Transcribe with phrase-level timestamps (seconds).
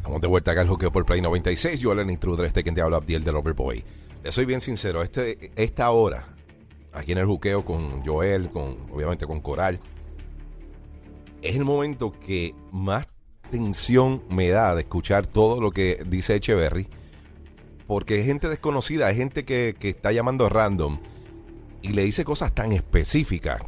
[0.00, 1.78] Estamos de vuelta acá al juqueo por Play 96.
[1.82, 3.84] Joel el Intruder, este quien te habla, Abdiel del Overboy.
[4.24, 6.34] Le soy bien sincero, este, esta hora,
[6.94, 9.78] aquí en el juqueo con Joel, con obviamente con Coral,
[11.42, 13.08] es el momento que más
[13.50, 16.88] tensión me da de escuchar todo lo que dice Echeverry,
[17.86, 20.98] porque es gente desconocida, es gente que, que está llamando random
[21.82, 23.60] y le dice cosas tan específicas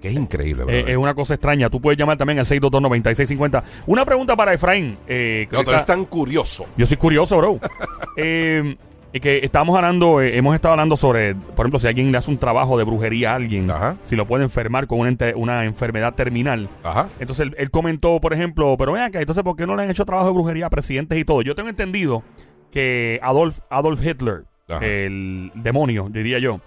[0.00, 0.62] que es increíble.
[0.62, 0.90] Eh, brother.
[0.90, 1.68] es una cosa extraña.
[1.70, 3.62] Tú puedes llamar también al 622-9650.
[3.86, 4.96] Una pregunta para Efraín.
[5.06, 6.66] eh, que no, tú eres tan curioso.
[6.76, 7.60] Yo soy curioso, bro.
[8.16, 8.76] eh,
[9.12, 12.30] y que estamos hablando, eh, hemos estado hablando sobre, por ejemplo, si alguien le hace
[12.30, 13.96] un trabajo de brujería a alguien, Ajá.
[14.04, 16.68] si lo puede enfermar con una, una enfermedad terminal.
[16.84, 17.08] Ajá.
[17.18, 19.90] Entonces él, él comentó, por ejemplo, pero vean acá, entonces, ¿por qué no le han
[19.90, 21.42] hecho trabajo de brujería a presidentes y todo?
[21.42, 22.22] Yo tengo entendido
[22.70, 24.86] que Adolf, Adolf Hitler, Ajá.
[24.86, 26.60] el demonio, diría yo,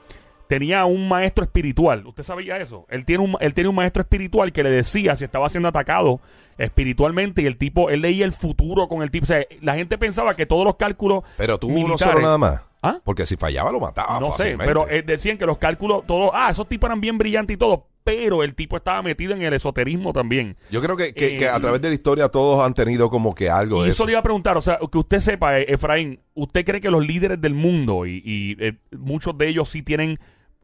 [0.53, 2.05] tenía un maestro espiritual.
[2.05, 2.85] ¿Usted sabía eso?
[2.89, 6.19] Él tiene un, él tiene un maestro espiritual que le decía si estaba siendo atacado
[6.59, 9.23] espiritualmente y el tipo, él leía el futuro con el tipo.
[9.23, 11.23] O sea, la gente pensaba que todos los cálculos.
[11.37, 12.61] Pero tuvo uno solo nada más.
[12.83, 12.99] ¿Ah?
[13.03, 14.19] Porque si fallaba lo mataba.
[14.19, 14.65] No sé, fácilmente.
[14.65, 17.87] pero eh, decían que los cálculos, todos, ah, esos tipos eran bien brillantes y todo,
[18.03, 20.57] pero el tipo estaba metido en el esoterismo también.
[20.69, 23.33] Yo creo que, que- Eh, que a través de la historia todos han tenido como
[23.33, 25.65] que algo Y de eso le iba a preguntar, o sea, que usted sepa, eh,
[25.69, 29.81] Efraín, ¿usted cree que los líderes del mundo y, y, eh, muchos de ellos sí
[29.81, 30.19] tienen,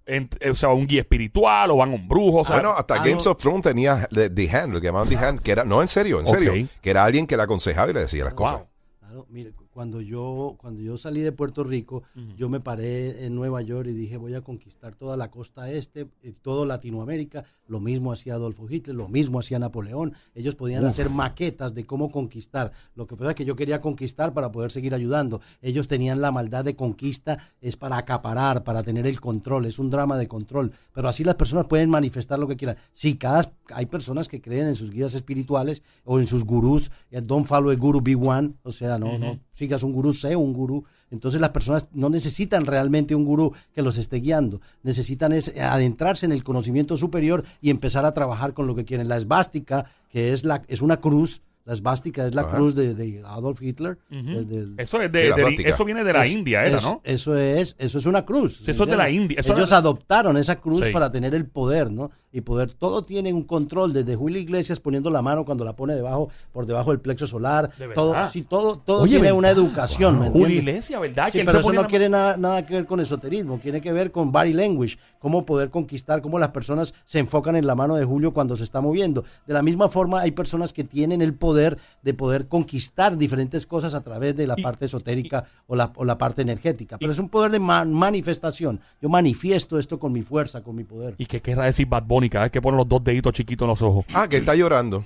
[0.10, 2.40] en- eh, o sea, un guía espiritual o van a un brujo?
[2.40, 5.08] O sea, bueno, hasta ah, Games of Thrones tenía The, The Hand, lo que llamaban
[5.10, 7.90] The Hand, que era, no en serio, en serio, que era alguien que la aconsejaba
[7.92, 8.44] y le decía las Wow.
[8.46, 8.62] cosas.
[9.00, 12.04] Claro, mire, cuando yo, cuando yo salí de Puerto Rico,
[12.36, 16.10] yo me paré en Nueva York y dije voy a conquistar toda la costa este,
[16.22, 17.46] eh, todo Latinoamérica.
[17.66, 20.12] Lo mismo hacía Adolfo Hitler, lo mismo hacía Napoleón.
[20.36, 22.74] Ellos podían hacer maquetas de cómo conquistar.
[22.94, 25.40] Lo que pasa es que yo quería conquistar para poder seguir ayudando.
[25.62, 29.90] Ellos tenían la maldad de conquista, es para acaparar, para tener el control, es un
[29.90, 30.74] drama de control.
[30.92, 32.76] Pero así las personas pueden manifestar lo que quieran.
[32.92, 36.92] Sí, cada, hay personas que creen en sus guías espirituales o en sus gurús.
[37.12, 38.56] eh, Don't follow a guru, be one.
[38.64, 40.84] O sea, no, no sigas un gurú, sé un gurú.
[41.12, 44.62] Entonces las personas no necesitan realmente un gurú que los esté guiando.
[44.84, 49.08] Necesitan es adentrarse en el conocimiento superior y empezar a trabajar con lo que quieren.
[49.08, 51.42] La esvástica, que es, la, es una cruz.
[51.66, 52.56] La esvástica es la Ajá.
[52.56, 54.00] cruz de, de Adolf Hitler.
[54.10, 55.32] eh, Eso, es de,
[55.66, 57.00] eso viene de la es- India, era, es- ¿no?
[57.04, 58.60] Eso es, eso es una cruz.
[58.66, 59.08] Sí, eso es de la.
[59.12, 60.92] India, eso Ellos era- adoptaron esa cruz Sí.
[60.92, 62.10] para tener el poder, ¿no?
[62.32, 65.96] Y poder, todo tiene un control, desde Julio Iglesias poniendo la mano cuando la pone
[65.96, 67.72] debajo, por debajo del plexo solar.
[67.76, 69.38] De todo, sí, todo, todo Oye, tiene ¿verdad?
[69.40, 70.58] una educación, ¿me Julio?
[70.60, 71.26] Iglesias, ¿verdad?
[71.28, 73.82] Sí, Que él pero eso no la- quiere nada, nada que ver con esoterismo, tiene
[73.82, 77.74] que ver con body language, cómo poder conquistar, cómo las personas se enfocan en la
[77.74, 79.24] mano de Julio cuando se está moviendo.
[79.48, 83.96] De la misma forma, hay personas que tienen el poder de poder conquistar diferentes cosas
[83.96, 87.00] a través de la Y- parte esotérica o, la, o la parte energética.
[87.00, 88.80] Pero es un poder de ma- manifestación.
[89.02, 91.16] Yo manifiesto esto con mi fuerza, con mi poder.
[91.18, 93.70] ¿Y qué querrá decir Bad Bunny cada vez que pone los dos deditos chiquitos en
[93.70, 94.06] los ojos?
[94.14, 95.04] Ah, que está llorando.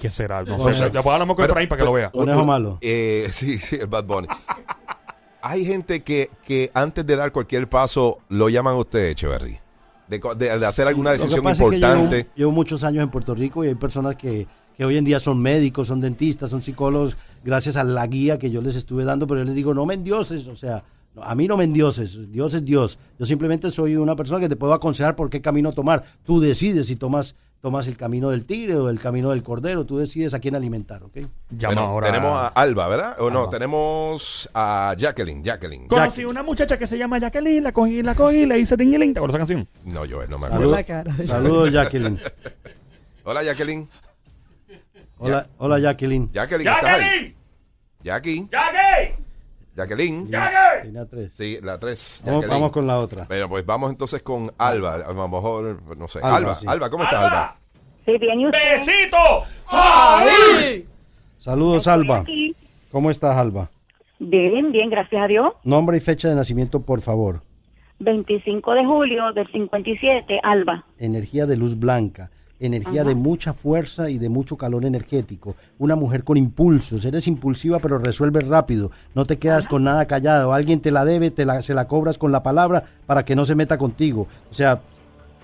[0.00, 0.42] ¿Qué será?
[0.42, 0.90] No sé.
[0.92, 2.10] Ya puedo hablar con pero- Efraín para que lo vea.
[2.10, 2.78] Conejo malo.
[2.80, 4.28] Eh, sí, sí, el Bad Bunny.
[5.42, 9.58] Hay gente que, que antes de dar cualquier paso lo llaman a usted, Echeverry.
[10.08, 12.16] De, de- de hacer alguna Lo que decisión pasa es que importante.
[12.18, 14.46] llevo, llevo muchos años en Puerto Rico y hay personas que,
[14.76, 18.50] que hoy en día son médicos, son dentistas, son psicólogos, gracias a la guía que
[18.50, 20.82] yo les estuve dando, pero yo les digo, no me endioses, o sea,
[21.22, 22.98] a mí no me endioses, Dios es Dios.
[23.18, 26.04] Yo simplemente soy una persona que te puedo aconsejar por qué camino tomar.
[26.24, 29.98] Tú decides si tomas, tomas el camino del tigre o el camino del cordero, tú
[29.98, 31.16] decides a quién alimentar, ¿ok?
[31.50, 32.06] Llama Bueno, ahora.
[32.12, 33.16] Tenemos a Alba, ¿verdad?
[33.20, 35.42] O no, tenemos a Jacqueline.
[35.42, 35.88] Jacqueline.
[35.88, 39.14] Conocí una muchacha que se llama Jacqueline, la cogí, la cogí, le hice tingiling.
[39.14, 39.68] ¿Te acuerdas esa canción?
[39.84, 40.64] No, yo no me acuerdo.
[40.66, 41.16] Salud- la cara.
[41.26, 42.18] Saludos, Jacqueline.
[43.24, 43.88] Hola, Jacqueline.
[45.18, 46.30] Hola, hola Jacqueline.
[46.30, 47.34] Jacqueline, ¿estás ahí?
[48.04, 48.48] ¡Jacqueline!
[48.48, 48.48] Jackie.
[48.52, 49.15] ¡Jackie!
[49.76, 50.30] Jacqueline.
[50.82, 51.32] Tenía tres.
[51.34, 52.22] Sí, la 3.
[52.26, 53.24] Vamos, vamos con la otra.
[53.28, 54.94] Bueno, pues vamos entonces con Alba.
[54.94, 56.20] A lo mejor, no sé.
[56.22, 56.90] Alba, Alba, Alba, sí.
[56.90, 57.42] ¿cómo estás, Alba?
[57.42, 57.58] ¡Alba!
[58.06, 58.58] Sí, bien, ¿y usted?
[58.86, 59.16] ¡Besito!
[61.38, 62.18] Saludos, Alba.
[62.20, 62.56] Aquí.
[62.90, 63.70] ¿Cómo estás, Alba?
[64.18, 65.52] Bien, bien, gracias a Dios.
[65.64, 67.42] Nombre y fecha de nacimiento, por favor.
[67.98, 70.86] 25 de julio del 57, Alba.
[70.98, 72.30] Energía de luz blanca,
[72.60, 75.56] energía de mucha fuerza y de mucho calor energético.
[75.78, 77.04] Una mujer con impulsos.
[77.04, 78.90] Eres impulsiva, pero resuelves rápido.
[79.14, 80.52] No te quedas con nada callado.
[80.52, 83.44] Alguien te la debe, te la, se la cobras con la palabra para que no
[83.44, 84.26] se meta contigo.
[84.50, 84.80] O sea,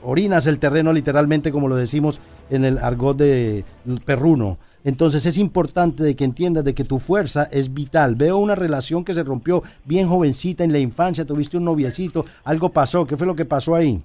[0.03, 2.20] orinas el terreno literalmente, como lo decimos
[2.50, 3.64] en el argot de
[4.05, 4.59] perruno.
[4.85, 8.17] Entonces es importante de que entiendas de que tu fuerza es vital.
[8.17, 12.70] Veo una relación que se rompió bien jovencita en la infancia, tuviste un noviecito, algo
[12.70, 14.03] pasó, ¿qué fue lo que pasó ahí?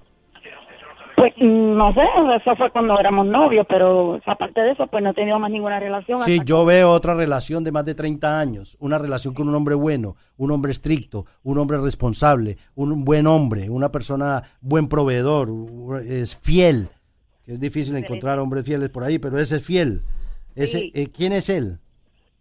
[1.34, 2.00] Pues mm, no sé,
[2.36, 5.80] eso fue cuando éramos novios, pero aparte de eso, pues no he tenido más ninguna
[5.80, 6.20] relación.
[6.24, 9.74] Sí, yo veo otra relación de más de 30 años, una relación con un hombre
[9.74, 15.48] bueno, un hombre estricto, un hombre responsable, un buen hombre, una persona buen proveedor,
[16.06, 16.88] es fiel,
[17.44, 20.02] que es difícil encontrar hombres fieles por ahí, pero ese es fiel.
[20.54, 20.92] Ese, Sí.
[20.94, 21.78] eh, ¿Quién es él?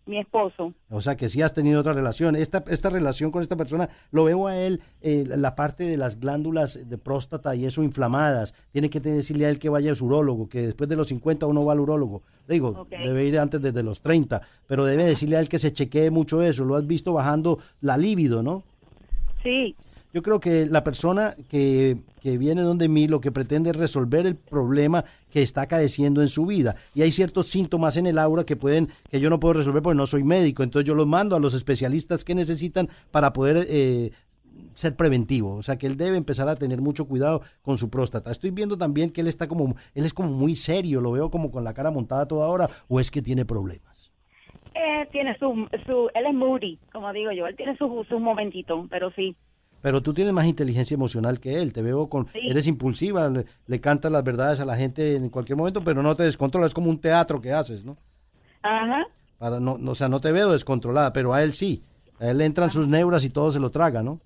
[0.07, 0.73] Mi esposo.
[0.89, 2.35] O sea que sí has tenido otra relación.
[2.37, 6.19] Esta, esta relación con esta persona, lo veo a él, eh, la parte de las
[6.19, 8.53] glándulas de próstata y eso inflamadas.
[8.71, 11.65] Tiene que decirle a él que vaya al urólogo, que después de los 50 uno
[11.65, 12.23] va al urólogo.
[12.47, 12.89] Digo, Ok.
[13.03, 16.41] debe ir antes desde los 30, pero debe decirle a él que se chequee mucho
[16.41, 16.63] eso.
[16.63, 18.63] Lo has visto bajando la libido, ¿no?
[19.43, 19.75] Sí,
[20.17, 24.25] Yo creo que la persona que, que viene donde mí lo que pretende es resolver
[24.25, 26.73] el problema que está acaeciendo en su vida.
[26.95, 29.95] Y hay ciertos síntomas en el aura que pueden, que yo no puedo resolver porque
[29.95, 30.63] no soy médico.
[30.63, 34.09] Entonces yo los mando a los especialistas que necesitan para poder eh,
[34.73, 35.53] ser preventivo.
[35.53, 38.31] O sea que él debe empezar a tener mucho cuidado con su próstata.
[38.31, 41.51] Estoy viendo también que él está como, él es como muy serio, lo veo como
[41.51, 44.11] con la cara montada toda hora, o es que tiene problemas.
[44.73, 48.87] eh, tiene su, su, él es moody, como digo yo, él tiene sus sus momentitos,
[48.89, 49.35] pero sí.
[49.81, 51.71] Pero tú tienes más inteligencia emocional que él.
[51.73, 52.27] Te veo con.
[52.27, 52.39] Sí.
[52.49, 56.15] Eres impulsiva, le, le cantas las verdades a la gente en cualquier momento, pero no
[56.15, 56.69] te descontrolas.
[56.69, 57.97] Es como un teatro que haces, ¿no?
[58.63, 59.05] Ajá,
[59.37, 61.83] Para no, no- o sea, no te veo descontrolada, pero a él sí.
[62.19, 64.19] A él le entran sus neuras y todo se lo traga, ¿no?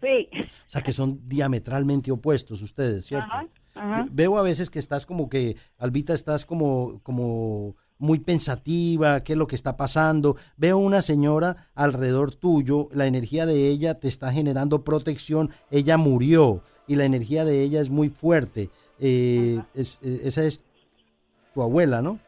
[0.00, 0.28] sí.
[0.36, 3.26] O sea, que son diametralmente opuestos ustedes, ¿cierto?
[3.30, 4.06] Ajá, ajá.
[4.10, 9.38] Veo a veces que estás como que, Albita, estás como, como muy pensativa, qué es
[9.38, 10.36] lo que está pasando.
[10.56, 16.62] Veo una señora alrededor tuyo, la energía de ella te está generando protección, ella murió
[16.86, 18.70] y la energía de ella es muy fuerte.
[18.98, 20.62] Eh, es- eh, esa es
[21.52, 22.18] tu abuela, ¿no?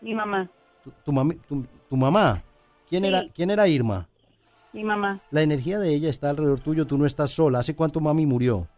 [0.00, 0.50] Mi mamá,
[0.82, 2.42] Tu, tu mami- tu- tu mamá.
[2.88, 3.08] ¿Quién, Sí.
[3.08, 4.06] era, ¿Quién era Irma?
[4.74, 7.60] mi mamá, La energía de ella está alrededor tuyo, tú no estás sola.
[7.60, 8.68] ¿Hace cuánto mami murió?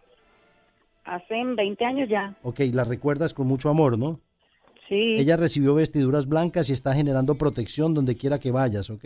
[1.04, 2.36] hace 20 años ya.
[2.42, 4.20] Ok, la recuerdas con mucho amor, ¿no?
[4.88, 9.04] Sí, Ella recibió vestiduras blancas y está generando protección donde quiera que vayas, ¿ok?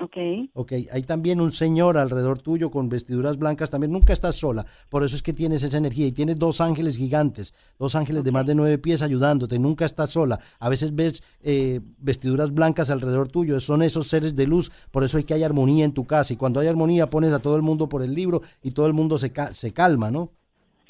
[0.00, 0.16] ok.
[0.54, 5.02] Ok, hay también un señor alrededor tuyo con vestiduras blancas, también nunca estás sola, por
[5.02, 8.44] eso es que tienes esa energía y tienes dos ángeles gigantes, dos ángeles de más
[8.44, 10.38] de nueve pies ayudándote, nunca estás sola.
[10.58, 15.16] A veces ves eh, vestiduras blancas alrededor tuyo, son esos seres de luz, por eso
[15.16, 17.62] hay que hay armonía en tu casa y cuando hay armonía pones a todo el
[17.62, 20.30] mundo por el libro y todo el mundo se, ca- se calma, ¿no?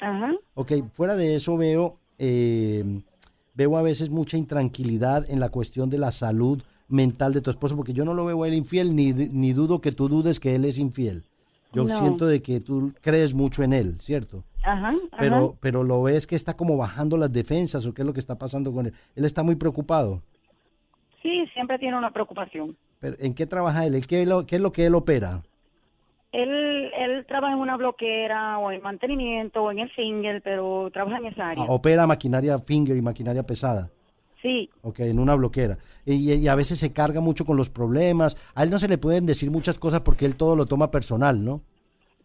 [0.01, 3.01] Ajá, Ok, fuera de eso veo, eh,
[3.53, 7.75] veo a veces mucha intranquilidad en la cuestión de la salud mental de tu esposo,
[7.75, 10.55] porque yo no lo veo a él infiel, ni, ni dudo que tú dudes que
[10.55, 11.23] él es infiel.
[11.71, 11.97] Yo No.
[11.97, 14.43] siento de que tú crees mucho en él, ¿cierto?
[14.65, 14.97] ajá, ajá.
[15.19, 18.19] Pero, pero lo ves que está como bajando las defensas o qué es lo que
[18.21, 18.93] está pasando con él.
[19.15, 20.21] Él está muy preocupado.
[21.21, 22.77] Sí, siempre tiene una preocupación.
[22.99, 23.95] Pero ¿En qué trabaja él?
[23.95, 25.43] ¿Él ¿Qué, es lo- qué es lo que él opera?
[26.33, 31.17] Él, él trabaja en una bloquera o en mantenimiento o en el single, pero trabaja
[31.17, 31.63] en esa área.
[31.63, 33.89] Ah, opera maquinaria finger y maquinaria pesada.
[34.41, 35.77] Sí, Ok, en una bloquera.
[36.05, 38.35] Y, y a veces se carga mucho con los problemas.
[38.55, 41.45] A él no se le pueden decir muchas cosas porque él todo lo toma personal,
[41.45, 41.61] ¿no?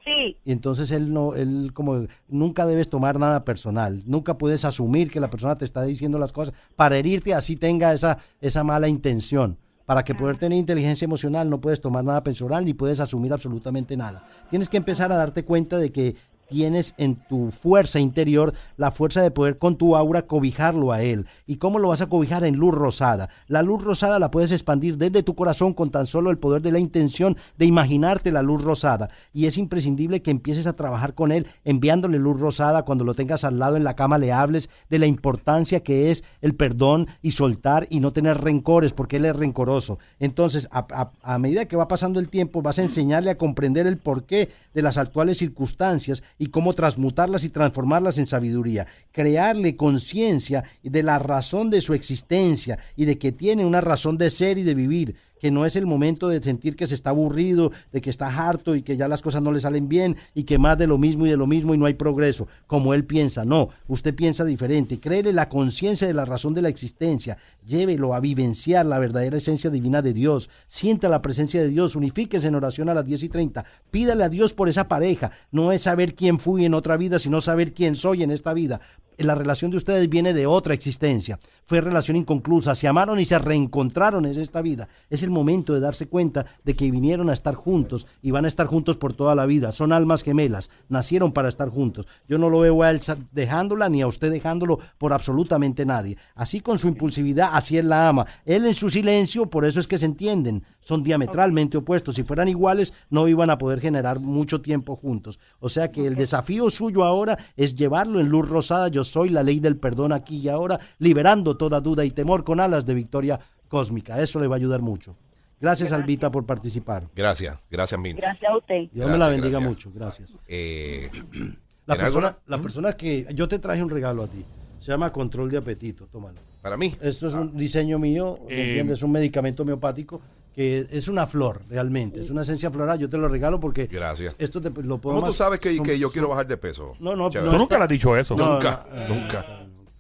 [0.05, 4.03] sí, Y entonces él no, él como nunca debes tomar nada personal.
[4.07, 7.93] Nunca puedes asumir que la persona te está diciendo las cosas para herirte así tenga
[7.93, 9.59] esa, esa mala intención.
[9.89, 13.97] Para que poder tener inteligencia emocional no puedes tomar nada personal ni puedes asumir absolutamente
[13.97, 14.23] nada.
[14.51, 16.15] Tienes que empezar a darte cuenta de que
[16.49, 21.27] tienes en tu fuerza interior la fuerza de poder con tu aura cobijarlo a él.
[21.47, 22.45] ¿Y cómo lo vas a cobijar?
[22.45, 23.29] En luz rosada.
[23.47, 26.73] La luz rosada la puedes expandir desde tu corazón con tan solo el poder de
[26.73, 29.11] la intención de imaginarte la luz rosada.
[29.33, 33.45] Y es imprescindible que empieces a trabajar con él enviándole luz rosada cuando lo tengas
[33.45, 37.33] al lado en la cama le hables de la importancia que es el perdón y
[37.33, 39.99] soltar y no tener rencores porque él es rencoroso.
[40.19, 40.87] Entonces, a,
[41.23, 44.83] a- medida que va pasando el tiempo, vas a enseñarle a comprender el porqué de
[44.83, 48.87] las actuales circunstancias y cómo transmutarlas y transformarlas en sabiduría.
[49.13, 54.31] Crearle conciencia de la razón de su existencia y de que tiene una razón de
[54.31, 57.73] ser y de vivir que no es el momento de sentir que se está aburrido,
[57.93, 60.59] de que está harto y que ya las cosas no le salen bien y que
[60.59, 63.45] más de lo mismo y de lo mismo y no hay progreso, como él piensa.
[63.45, 65.01] No, usted piensa diferente.
[65.01, 67.37] Créele la conciencia de la razón de la existencia.
[67.67, 70.51] Llévelo a vivenciar la verdadera esencia divina de Dios.
[70.67, 71.97] Sienta la presencia de Dios.
[71.97, 73.65] Unifíquese en oración a las 10 y 30.
[73.91, 75.31] Pídale a Dios por esa pareja.
[75.51, 78.81] No es saber quién fui en otra vida, sino saber quién soy en esta vida
[79.27, 81.39] la relación de ustedes viene de otra existencia.
[81.67, 82.75] Fue relación inconclusa.
[82.75, 84.89] Se amaron y se reencontraron en esta vida.
[85.11, 88.49] Es el momento de darse cuenta de que vinieron a estar juntos y van a
[88.49, 89.73] estar juntos por toda la vida.
[89.73, 90.71] Son almas gemelas.
[90.89, 92.07] Nacieron para estar juntos.
[92.29, 93.01] Yo no lo veo a él
[93.33, 96.17] dejándola ni a usted dejándolo por absolutamente nadie.
[96.35, 98.27] Así con su impulsividad, así él la ama.
[98.45, 100.65] Él en su silencio, por eso es que se entienden.
[100.89, 102.17] Son diametralmente opuestos.
[102.17, 105.39] Si fueran iguales, no iban a poder generar mucho tiempo juntos.
[105.61, 108.89] O sea que el desafío suyo ahora es llevarlo en luz rosada.
[108.89, 112.59] Yo soy la ley del perdón aquí y ahora, liberando toda duda y temor con
[112.59, 114.19] alas de victoria cósmica.
[114.23, 115.15] Eso le va a ayudar mucho.
[115.61, 117.07] Gracias, Albita, por participar.
[117.15, 118.17] Gracias, gracias mil.
[118.17, 118.89] Gracias a usted.
[118.91, 119.93] Dios me la bendiga mucho.
[119.95, 120.33] Gracias.
[120.47, 121.11] Eh,
[121.85, 124.43] La ¿tiene persona, la persona que yo te traje un regalo a ti.
[124.79, 126.07] Se llama control de apetito.
[126.07, 126.39] Tómalo.
[126.63, 126.95] Para mí.
[127.03, 128.99] Esto es un diseño mío, ¿me Eh, entiendes?
[128.99, 130.21] Es un medicamento homeopático
[130.59, 132.19] que es una flor, realmente.
[132.21, 132.99] Es una esencia floral.
[132.99, 134.35] Yo te lo regalo porque Gracias.
[134.41, 136.57] esto te, lo puedo ¿Cómo tú sabes que, son- que yo son- quiero bajar de
[136.57, 136.97] peso?
[136.99, 138.35] No, no, no nunca le has dicho eso.
[138.35, 139.47] No, nunca, no, eh, nunca.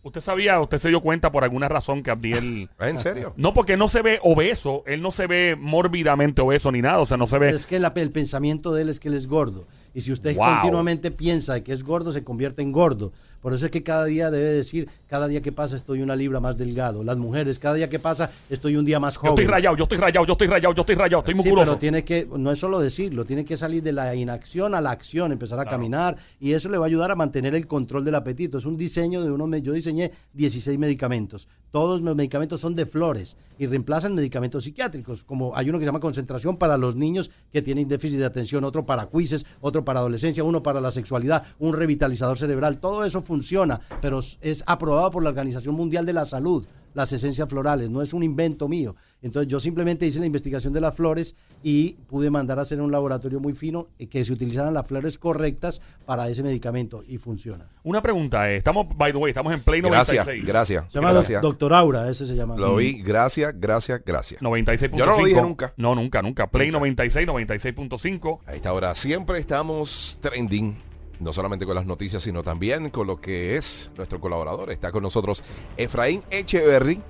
[0.02, 2.68] Usted sabía, usted se dio cuenta por alguna razón que Abdiel...
[2.76, 3.34] ¿Es en serio?
[3.36, 7.06] No, porque no se ve obeso, él no se ve mórbidamente obeso ni nada, o
[7.06, 7.50] sea, no se ve...
[7.50, 9.68] Es que la- el pensamiento de él es que él es gordo.
[9.94, 10.44] Y si usted Wow.
[10.54, 13.12] continuamente piensa que es gordo, se convierte en gordo.
[13.40, 16.40] Por eso es que cada día debe decir, cada día que pasa estoy una libra
[16.40, 17.04] más delgado.
[17.04, 19.32] Las mujeres, cada día que pasa estoy un día más Yo joven.
[19.34, 21.64] estoy rayado, yo estoy rayado, yo estoy rayado, yo estoy rayado, estoy Sí, musculoso.
[21.66, 24.90] pero tiene que, no es solo decirlo, tiene que salir de la inacción a la
[24.90, 28.14] acción, empezar a caminar y eso le va a ayudar a mantener el control del
[28.16, 28.58] apetito.
[28.58, 31.48] Es un diseño de unos, yo diseñé 16 medicamentos.
[31.70, 35.88] Todos los medicamentos son de flores y reemplazan medicamentos psiquiátricos, como hay uno que se
[35.88, 39.98] llama concentración para los niños que tienen déficit de atención, otro para cuises, otro para
[40.00, 42.78] adolescencia, uno para la sexualidad, un revitalizador cerebral.
[42.78, 47.48] Todo eso funciona, pero es aprobado por la Organización Mundial de la Salud las esencias
[47.48, 48.96] florales, no es un invento mío.
[49.22, 52.90] Entonces yo simplemente hice la investigación de las flores y pude mandar a hacer un
[52.90, 57.68] laboratorio muy fino eh, que se utilizaran las flores correctas para ese medicamento y funciona.
[57.84, 60.46] Una pregunta, eh, estamos, by the way, estamos en Play Gracias, 96.
[60.46, 60.84] gracias.
[60.88, 61.42] Se llama gracias.
[61.42, 62.56] Doctor Aura, ese se llama.
[62.56, 64.40] Lo vi, gracias, gracias, gracias.
[64.42, 64.96] 96.5.
[64.96, 65.74] Yo no lo dije nunca.
[65.76, 66.48] No, nunca, nunca.
[66.48, 68.40] Play 96, 96.5.
[68.46, 70.76] A esta hora siempre estamos trending,
[71.20, 74.70] no solamente con las noticias, sino también con lo que es nuestro colaborador.
[74.70, 75.42] Está con nosotros
[75.76, 77.00] Efraín Echeverry.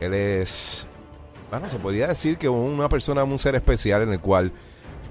[0.00, 0.86] Él es,
[1.50, 4.52] bueno, se podría decir que una persona, un ser especial en el cual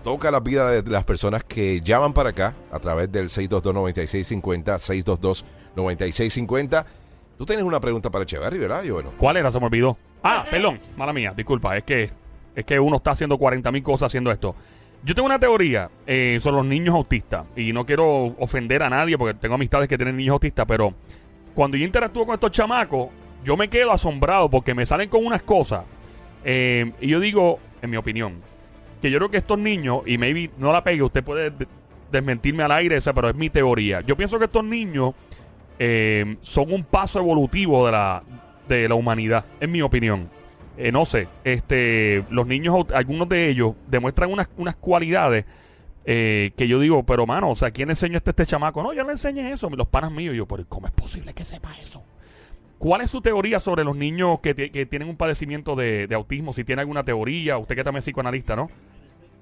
[0.03, 5.43] toca la vida de las personas que llaman para acá a través del 622-9650,
[5.75, 6.85] 622-9650.
[7.37, 8.83] Tú tienes una pregunta para Echeverry, ¿verdad?
[8.83, 9.11] Yo, bueno.
[9.17, 9.51] ¿Cuál era?
[9.51, 9.97] Se me olvidó.
[10.23, 11.77] Ah, perdón, mala mía, disculpa.
[11.77, 12.09] Es que,
[12.55, 14.55] es que uno está haciendo 40 mil cosas haciendo esto.
[15.03, 17.45] Yo tengo una teoría eh, sobre los niños autistas.
[17.55, 20.93] Y no quiero ofender a nadie porque tengo amistades que tienen niños autistas, pero
[21.53, 23.09] cuando yo interactúo con estos chamacos,
[23.43, 25.83] yo me quedo asombrado porque me salen con unas cosas.
[26.43, 28.41] eh, y yo digo, en mi opinión,
[29.01, 31.67] que yo creo que estos niños, y maybe no la pegue, usted puede de-
[32.11, 34.01] desmentirme al aire, esa, pero es mi teoría.
[34.01, 35.13] Yo pienso que estos niños
[35.79, 38.23] eh, son un paso evolutivo de la,
[38.67, 40.29] de la humanidad, en mi opinión.
[40.77, 45.45] Eh, no sé, este, los niños, algunos de ellos demuestran unas, unas cualidades
[46.05, 48.81] eh, que yo digo, pero mano, o sea, ¿quién le este, este chamaco?
[48.81, 50.33] No, yo le enseñé eso, los panas míos.
[50.35, 52.03] Y yo, pero ¿cómo es posible que sepa eso?
[52.77, 56.53] ¿Cuál es su teoría sobre los niños que, que tienen un padecimiento de, de autismo?
[56.53, 58.69] Si tiene alguna teoría, usted que también es psicoanalista, ¿no?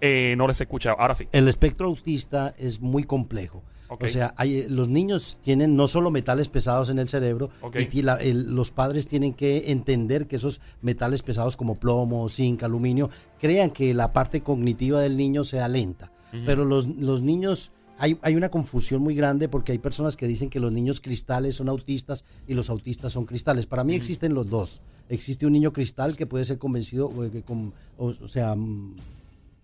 [0.01, 0.99] Eh, no les he escuchado.
[0.99, 1.27] Ahora sí.
[1.31, 3.61] El espectro autista es muy complejo.
[4.05, 7.49] O sea, hay, eh, los niños tienen no solo metales pesados en el cerebro,
[7.91, 12.63] y la- el- los padres tienen que entender que esos metales pesados como plomo, zinc,
[12.63, 13.09] aluminio,
[13.39, 16.11] crean que la parte cognitiva del niño sea lenta.
[16.45, 20.49] Pero los, los niños, hay, hay una confusión muy grande porque hay personas que dicen
[20.49, 23.65] que los niños cristales son autistas y los autistas son cristales.
[23.67, 24.81] Para mí existen los dos.
[25.07, 28.55] Existe un niño cristal que puede ser convencido, o, que con- o- o sea,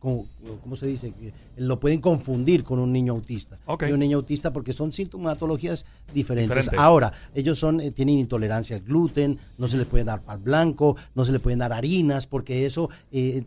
[0.01, 0.25] como-
[0.63, 1.13] ¿cómo se dice?
[1.57, 3.59] Lo pueden confundir con un niño autista.
[3.67, 3.83] Ok.
[3.87, 6.57] Y un niño autista porque son sintomatologías diferentes.
[6.57, 6.83] Diferente.
[6.83, 10.97] Ahora, ellos son eh, tienen intolerancia al gluten, no se les puede dar pan blanco,
[11.13, 13.43] no se les pueden dar harinas, porque eso eh,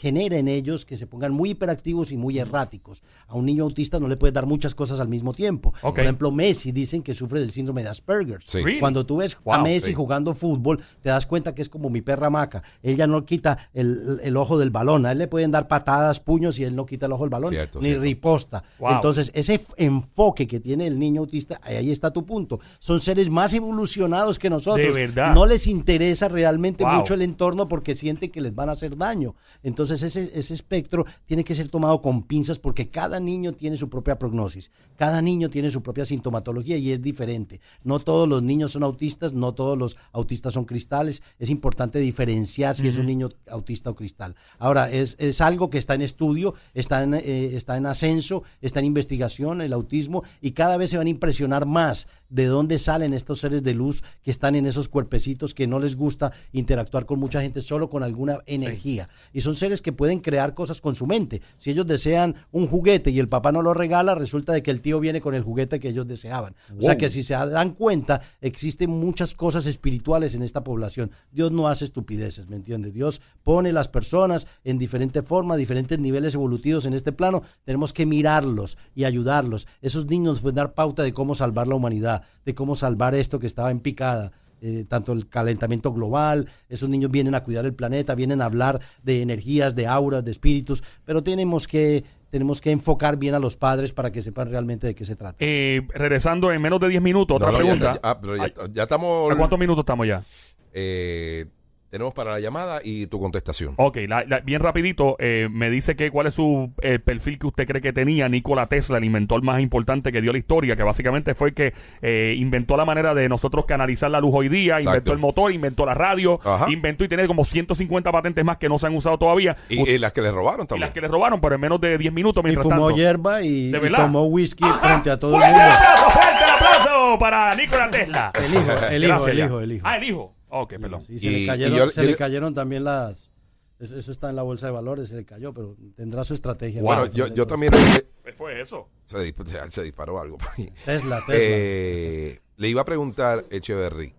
[0.00, 3.02] genera en ellos que se pongan muy hiperactivos y muy erráticos.
[3.26, 5.74] A un niño autista no le puedes dar muchas cosas al mismo tiempo.
[5.82, 8.38] Por ejemplo, Messi dicen que sufre del síndrome de Asperger.
[8.44, 8.60] Sí.
[8.78, 9.94] Cuando tú ves a Messi sí.
[9.94, 12.62] jugando fútbol, te das cuenta que es como mi perra maca.
[12.82, 15.04] Ella no quita el, el ojo del balón.
[15.06, 17.50] A él le pueden dar patadas, puños y él no quita el ojo del balón.
[17.50, 18.02] Cierto, ni cierto.
[18.02, 18.64] riposta.
[18.78, 18.92] Wow.
[18.92, 22.60] Entonces, ese enfoque que tiene el niño autista, ahí ahí está tu punto.
[22.78, 24.86] Son seres más evolucionados que nosotros.
[24.86, 25.34] De verdad.
[25.34, 26.92] No les interesa realmente Wow.
[26.94, 29.34] mucho el entorno porque sienten que les van a hacer daño.
[29.62, 33.88] Entonces, ese, ese espectro tiene que ser tomado con pinzas porque cada niño tiene su
[33.88, 34.70] propia prognosis.
[34.96, 37.60] Cada niño tiene su propia sintomatología y es diferente.
[37.84, 41.22] No todos los niños son autistas, no todos los autistas son cristales.
[41.38, 44.34] Es importante diferenciar si es un niño autista o cristal.
[44.58, 48.80] Ahora, es, es algo que está en estudio, está en, eh, está en ascenso, está
[48.80, 53.14] en investigación, el autismo, y cada vez se van a impresionar más de dónde salen
[53.14, 57.18] estos seres de luz que están en esos cuerpecitos que no les gusta interactuar con
[57.18, 59.08] mucha gente, solo con alguna energía.
[59.32, 61.42] Y son seres que pueden crear cosas con su mente.
[61.58, 64.80] Si ellos desean un juguete y el papá no lo regala, resulta de que el
[64.80, 66.54] tío viene con el juguete que ellos deseaban.
[66.76, 71.10] O sea que si se dan cuenta, existen muchas cosas espirituales en esta población.
[71.32, 72.92] Dios no hace estupideces, ¿me entiendes?
[72.92, 77.42] Dios pone las personas en diferente forma, diferentes niveles evolutivos en este plano.
[77.64, 79.66] Tenemos que mirarlos y ayudarlos.
[79.80, 83.46] Esos niños pueden dar pauta de cómo salvar la humanidad, de cómo salvar esto que
[83.46, 84.32] estaba en picada.
[84.60, 88.80] eh, tanto el calentamiento global, esos niños vienen a cuidar el planeta, vienen a hablar
[89.04, 93.56] de energías, de auras, de espíritus, pero tenemos que, tenemos que enfocar bien a los
[93.56, 95.36] padres para que sepan realmente de qué se trata.
[95.38, 97.92] Eh, regresando en menos de 10 minutos, otra No, no, ya- pregunta.
[97.94, 99.30] ya- ah, ya estamos.
[99.32, 100.24] ¿A cuántos minutos estamos ya?
[100.72, 101.46] eh,
[101.90, 103.74] tenemos para la llamada y tu contestación.
[103.78, 107.46] Ok, la- la- bien rapidito, eh, me dice que cuál es su eh, perfil que
[107.46, 110.82] usted cree que tenía Nikola Tesla, el inventor más importante que dio la historia, que
[110.82, 114.74] básicamente fue el que eh, inventó la manera de nosotros canalizar la luz hoy día,
[114.74, 114.90] Exacto.
[114.90, 116.70] inventó el motor, inventó la radio, Ajá.
[116.70, 119.56] inventó y tiene como 150 patentes más que no se han usado todavía.
[119.68, 120.86] Y, y las que le robaron y también.
[120.88, 122.96] las que le robaron, pero en menos de 10 minutos, Y mientras fumó tanto.
[122.96, 126.10] hierba y, ¿De y tomó whisky frente a todo el ¡Fuerte mundo.
[126.10, 128.32] ¡Fuerte el aplauso para Nikola Tesla!
[128.34, 129.82] El hijo, el hijo, Gracias, el hijo, el hijo.
[129.88, 130.34] Ah, el hijo.
[130.50, 131.02] Ok, perdón.
[131.02, 133.30] Se, Y- le y cayeron, yo- se yo- le cayeron también las...
[133.78, 136.82] Eso, eso está en la bolsa de valores, se le cayó, pero tendrá su estrategia.
[136.82, 137.72] Bueno, yo, yo también.
[138.24, 138.88] ¿Qué fue eso?
[139.04, 140.36] se, dis- se- se disparó algo.
[140.84, 141.24] Tesla, Tesla.
[141.28, 144.14] Eh, le iba a preguntar, Echeverry.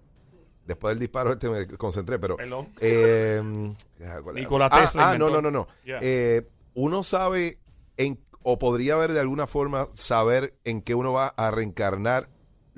[0.65, 2.37] Después del disparo este me concentré, pero.
[2.37, 2.69] Perdón.
[2.79, 3.41] Eh,
[3.97, 4.33] ¿cuál era?
[4.33, 5.67] Nikola ah, Tesla Ah, no, inventó- no, no, no.
[6.01, 7.59] Eh, uno sabe
[7.97, 12.29] en, o podría haber de alguna forma saber en qué uno va a reencarnar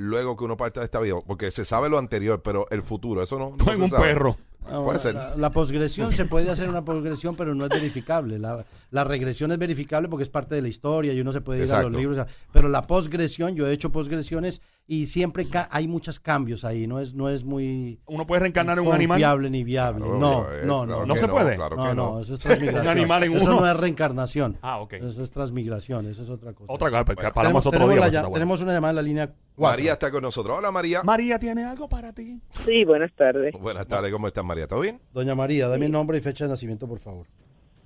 [0.02, 1.16] luego que uno parte de esta vida.
[1.26, 4.04] Porque se sabe lo anterior, pero el futuro, eso no, no en se un sabe.
[4.04, 4.38] perro.
[4.62, 5.16] Puede ser.
[5.16, 8.38] La, la posgresión se puede hacer una posgresión, pero no es verificable.
[8.38, 11.64] La, la regresión es verificable porque es parte de la historia y uno se puede
[11.66, 12.20] ir a los libros.
[12.54, 16.86] Pero la posgresión, yo he hecho posgresiones y siempre ca- hay muchos cambios ahí.
[16.88, 19.16] No es, no es muy Uno puede reencarnar en un animal.
[19.18, 20.02] confiable ni viable.
[20.04, 20.48] Claro, no, no,
[20.86, 21.06] claro no.
[21.06, 21.56] ¿No se puede?
[21.56, 22.20] Claro No, no, no.
[22.20, 22.84] eso es transmigración.
[22.88, 24.58] Un animal en eso no es reencarnación.
[24.62, 24.94] Ah, ok.
[24.94, 26.74] Eso es transmigración, eso es otra cosa.
[26.74, 28.02] Otra cosa, Bueno, paramos tenemos, otro tenemos día.
[28.02, 28.34] la ya- está bueno.
[28.34, 29.78] tenemos una llamada en la línea cuatro.
[29.78, 30.58] María está con nosotros.
[30.58, 31.04] Hola, María.
[31.04, 32.42] María tiene algo para ti.
[32.66, 33.54] Sí, buenas tardes.
[33.60, 34.68] Buenas tardes, ¿cómo estás, María?
[34.68, 35.00] ¿Todo bien?
[35.14, 37.28] Doña María, dame nombre y fecha de nacimiento, por favor.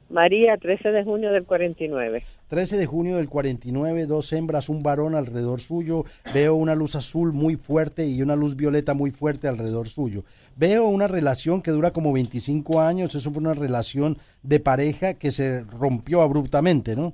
[0.10, 2.24] María, 13 de junio del 49.
[2.48, 6.06] 13 de junio del 49, dos hembras, un varón alrededor suyo.
[6.34, 10.24] Veo una luz azul muy fuerte y una luz violeta muy fuerte alrededor suyo.
[10.56, 13.16] Veo una relación que dura como 25 años.
[13.16, 17.14] Eso fue una relación de pareja que se rompió abruptamente, ¿no?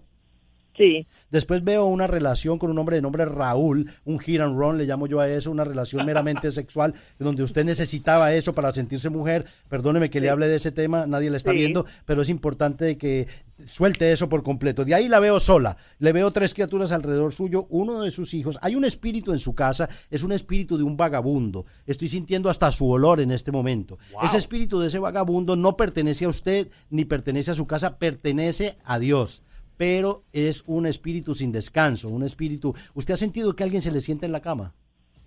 [0.78, 4.78] Sí, Después veo una relación con un hombre de nombre Raúl, un hit and run,
[4.78, 9.10] le llamo yo a eso, una relación meramente sexual, donde usted necesitaba eso para sentirse
[9.10, 9.46] mujer.
[9.70, 11.58] Perdóneme que le hable de ese tema, nadie le está Sí.
[11.58, 13.28] viendo, pero es importante que
[13.64, 14.84] suelte eso por completo.
[14.84, 18.58] De ahí la veo sola, le veo tres criaturas alrededor suyo, uno de sus hijos.
[18.62, 21.66] Hay un espíritu en su casa, es un espíritu de un vagabundo.
[21.86, 23.98] Estoy sintiendo hasta su olor en este momento.
[24.14, 24.24] Wow.
[24.26, 28.78] Ese espíritu de ese vagabundo no pertenece a usted ni pertenece a su casa, pertenece
[28.84, 29.44] a Dios
[29.82, 32.72] pero es un espíritu sin descanso, un espíritu...
[32.94, 34.76] ¿Usted ha sentido que alguien se le sienta en la cama?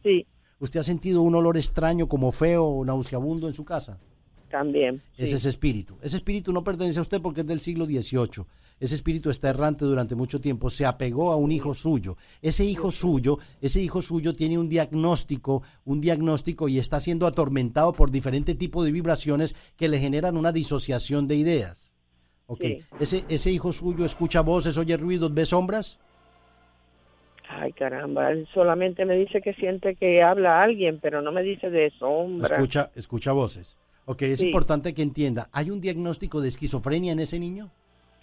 [0.05, 0.29] sí,
[0.61, 3.99] ¿Usted ha sentido un olor extraño como feo o nauseabundo en su casa?
[4.49, 5.03] también.
[5.17, 5.25] sí.
[5.25, 5.99] Es ese espíritu.
[6.01, 8.45] Ese espíritu no pertenece a usted porque es del siglo XVIII.
[8.79, 10.71] Ese espíritu está errante durante mucho tiempo.
[10.71, 12.17] Se apegó a un hijo suyo.
[12.41, 17.93] Ese hijo suyo, ese hijo suyo tiene un diagnóstico, un diagnóstico y está siendo atormentado
[17.93, 21.91] por diferentes tipos de vibraciones que le generan una disociación de ideas.
[22.47, 22.61] Ok.
[22.61, 22.83] Sí.
[23.01, 25.99] Ese, ese hijo suyo escucha voces, oye ruidos, ve sombras.
[27.49, 31.71] Ay, caramba, él solamente me dice que siente que habla alguien, pero no me dice
[31.71, 32.57] de sombra.
[32.57, 33.79] Escucha, escucha voces.
[34.07, 34.47] Ok, es Sí.
[34.47, 35.49] importante que entienda.
[35.53, 37.71] ¿Hay un diagnóstico de esquizofrenia en ese niño?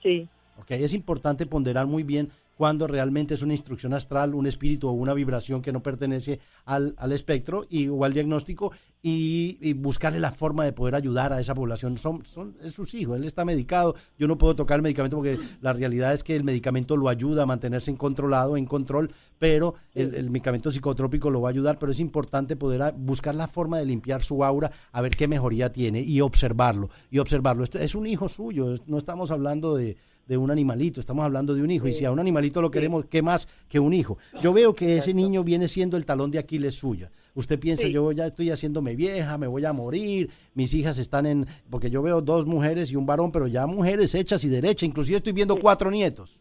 [0.03, 0.27] Sí,
[0.59, 2.29] Ok, es importante ponderar muy bien
[2.61, 6.93] cuando realmente es una instrucción astral, un espíritu o una vibración que no pertenece al,
[6.99, 8.71] al espectro y, o al diagnóstico
[9.01, 11.97] y, y buscarle la forma de poder ayudar a esa población.
[11.97, 15.39] Son, son, es sus hijos, él está medicado, yo no puedo tocar el medicamento porque
[15.59, 19.73] la realidad es que el medicamento lo ayuda a mantenerse en controlado, en control, pero
[19.95, 23.87] el, medicamento psicotrópico lo va a ayudar, pero es importante poder buscar la forma de
[23.87, 27.63] limpiar su aura, a ver qué mejoría tiene y observarlo, y observarlo.
[27.63, 29.97] Esto es un hijo suyo, no estamos hablando de,
[30.27, 31.87] de un animalito, estamos hablando de un hijo.
[31.87, 34.17] Y si a un animalito lo queremos, ¿qué más que un hijo?
[34.41, 37.11] Yo veo que ese niño viene siendo el talón de Aquiles suya.
[37.33, 37.91] Usted piensa, Sí.
[37.91, 41.47] yo ya estoy haciéndome vieja, me voy a morir, mis hijas están en...
[41.69, 44.83] Porque yo veo dos mujeres y un varón, pero ya mujeres hechas y derechas.
[44.87, 46.39] Inclusive estoy viendo cuatro nietos.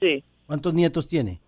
[0.00, 1.40] sí, ¿Cuántos nietos tiene?